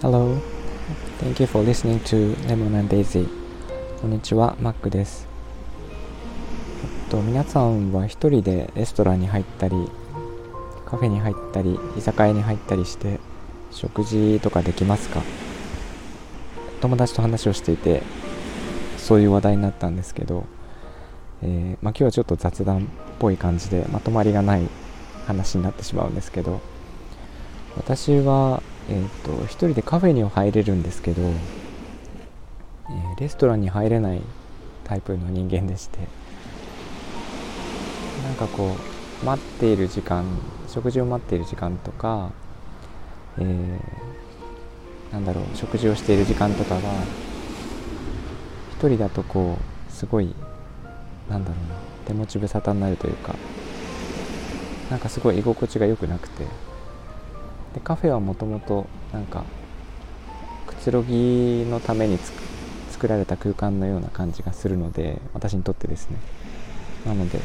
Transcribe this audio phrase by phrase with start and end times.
[0.00, 0.40] Hello,
[1.20, 3.28] thank you for listening to Lemon and Daisy.
[4.00, 5.28] こんにちは、マックです。
[5.90, 5.92] え
[7.08, 9.76] っと、皆さんは一人でレストランに入ったり、
[10.86, 13.20] カフェに入ったり、居酒屋に入ったりして、
[13.70, 15.20] 食事とかできますか？
[16.80, 18.02] 友達と話をしていて、
[18.96, 20.46] そういう話題になったんですけど、
[21.42, 22.86] えー、まあ、今日はちょっと雑談っ
[23.18, 24.66] ぽい感じでまとまりがない
[25.26, 26.60] 話になってしまうんですけど
[27.76, 34.20] 私はえーと、1人でカフェには入れるんですけど、えー、レストランに入れない
[34.84, 36.00] タイプの人間でして
[38.22, 38.76] なんかこ
[39.22, 40.26] う待っている時間
[40.68, 42.30] 食事を待っている時間とか、
[43.38, 46.80] えー、なんだろう食事をしている時間とかが
[48.80, 49.56] 1人だとこ
[49.88, 50.34] うすごい
[51.30, 53.34] なんだろうな手持ち無沙汰になるというか
[54.90, 56.44] なんかすごい居心地が良くなくて。
[57.74, 59.42] でカフェはもともとなんか
[60.66, 62.18] くつろぎのために
[62.90, 66.18] 作られた空間のような感じがするので私にとってですね。
[67.04, 67.40] なので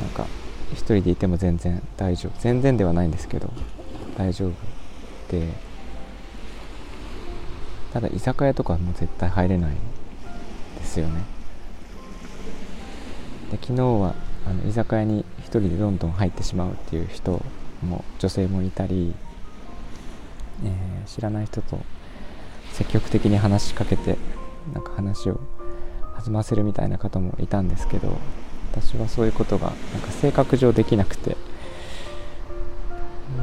[0.00, 0.26] なんか
[0.72, 2.40] 一人でいても全然大丈夫。
[2.40, 3.50] 全然ではないんですけど
[4.16, 4.52] 大丈夫
[5.30, 5.46] で。
[7.92, 9.72] ただ居酒屋とかはもう絶対入れない
[10.78, 11.22] ですよね。
[13.50, 14.14] で昨日は
[14.48, 17.42] あの居酒屋に一人でどんどん入ってしまうっていう人
[17.82, 19.14] も女性もいたり、
[20.64, 21.78] えー、知らない人と
[22.72, 24.16] 積極的に話しかけて
[24.72, 25.40] なんか話を
[26.16, 28.16] 弾ませるみたいな方もいたんですけど
[28.72, 31.36] 私はそういうことがなんか性格上できなくて、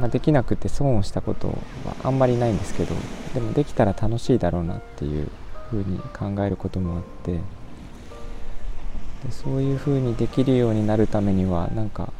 [0.00, 1.54] まあ、できなくて損をしたことは
[2.02, 2.94] あんまりないんですけど
[3.34, 5.28] でもできたら楽しいだろうなっていう
[5.70, 7.40] ふうに考えることもあって
[9.24, 12.12] でそういうふうにできるようになるためにはなんか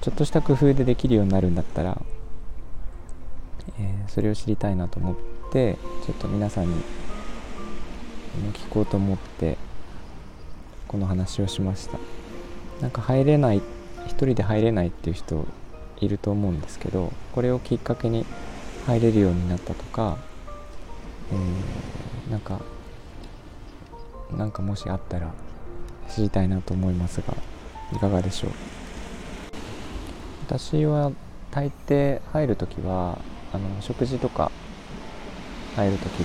[0.00, 2.00] ちょっとした工夫でできるようになるんだったら、
[3.78, 5.16] えー、それを知りたいなと思っ
[5.52, 6.82] てちょっと皆さんに
[8.54, 9.58] 聞こうと思って
[10.88, 11.98] この話をしました。
[12.80, 13.62] なんか入れない
[14.06, 15.46] 一人で入れないっていう人
[16.00, 18.26] いると思うんですけどこれをきっかけに
[18.86, 20.18] 入れるようになったとか、
[21.30, 22.60] えー、なんか
[24.36, 25.32] なんかもしあったら
[26.14, 27.34] 知りたいなと思いますが
[27.92, 28.50] いかがでしょう？
[30.46, 31.12] 私は
[31.50, 33.18] 大抵入る時は
[33.52, 34.50] あの食事とか
[35.76, 36.22] 入る時って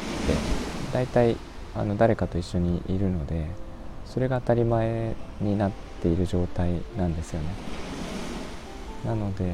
[0.93, 1.37] 大体
[1.75, 3.47] あの誰かと一緒にいるので
[4.05, 5.71] それが当たり前になっ
[6.01, 7.47] ている状態なんですよね。
[9.05, 9.53] なので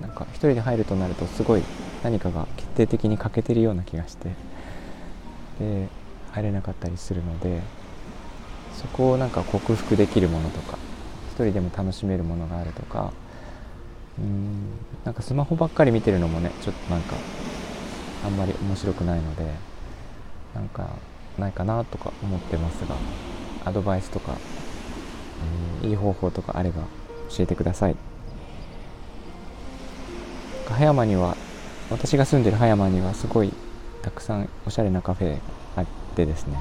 [0.00, 1.62] なんか一人で入るとなるとすごい
[2.04, 4.30] 何かが決定的に欠けてるような気がして
[5.58, 5.88] で
[6.30, 7.62] 入れなかったりするので
[8.80, 10.78] そこをなんか克服できるものとか
[11.32, 13.12] 一人でも楽しめるものがあるとか
[14.18, 14.70] うん
[15.04, 17.16] なんかスマホばっかり見てるのもねちょっとなんか
[18.24, 19.44] あんまり面白くないので
[20.54, 20.88] なんか
[21.38, 22.96] ないかなとか思ってますが
[23.64, 24.36] アドバイスとか、
[25.82, 26.82] えー、いい方法とかあれば
[27.30, 27.96] 教えてください。
[30.68, 31.36] 葉山には
[31.90, 33.52] 私が住んでる葉山にはすごい
[34.02, 35.38] たくさんおしゃれなカフェが
[35.76, 36.56] あってですね、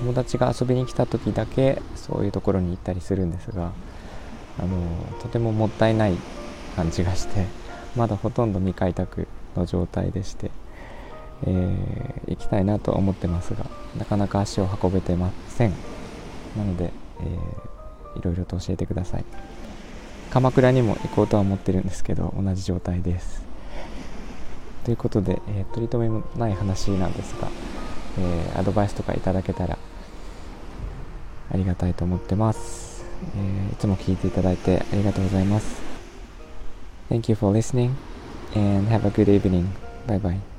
[0.00, 3.72] 友達が遊びに来た時だけそういうところに行ったりするんですが
[4.58, 4.68] あの
[5.20, 6.16] とてももったいない
[6.76, 7.46] 感じがして
[7.96, 9.26] まだほとんど未開拓
[9.56, 10.50] の状態でして、
[11.46, 13.66] えー、行きたいなとは思ってますが
[13.96, 15.72] なかなか足を運べてません。
[16.56, 19.24] なので、えー、いろいろと教えてください。
[20.30, 23.42] 鎌倉にも行こうとは思ってるんですけど同じ状態です。
[24.84, 27.48] ということで、えー、取り留めもない話なんですが、
[28.18, 29.78] えー、アドバイスとかいただけたら
[31.50, 32.88] ありがたいと思ってます
[33.36, 35.80] えー、いつも聞いていただいてありがとうございます。
[37.10, 37.92] Thank you for listening
[38.54, 39.66] and have a good evening.
[40.06, 40.57] Bye bye.